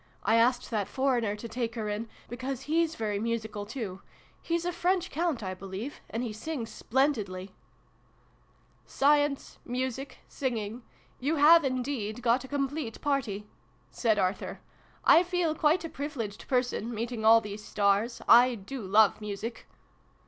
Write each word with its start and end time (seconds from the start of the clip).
I 0.23 0.33
asked 0.33 0.71
that 0.71 0.87
foreigner 0.87 1.35
to 1.35 1.47
take 1.47 1.75
her 1.75 1.87
in, 1.87 2.09
because 2.27 2.63
hes 2.65 2.95
very 2.95 3.19
musical, 3.19 3.67
too. 3.67 4.01
He's 4.41 4.65
a 4.65 4.71
French 4.71 5.11
Count, 5.11 5.43
I 5.43 5.53
believe; 5.53 6.01
and 6.09 6.23
he 6.23 6.33
sings 6.33 6.71
splendidly!"" 6.71 7.53
Science 8.87 9.59
music 9.63 10.17
singing 10.27 10.81
you 11.19 11.35
have 11.35 11.63
in 11.63 11.83
deed 11.83 12.23
got 12.23 12.43
a 12.43 12.47
complete 12.47 12.99
party!" 12.99 13.45
said 14.01 14.17
Arthur." 14.17 14.59
I 15.05 15.21
feel 15.21 15.53
quite 15.53 15.85
a 15.85 15.87
privileged 15.89 16.47
person, 16.47 16.91
meeting 16.95 17.23
all 17.23 17.39
these 17.39 17.63
stars. 17.63 18.23
I 18.27 18.55
do 18.55 18.81
love 18.81 19.21
music 19.21 19.67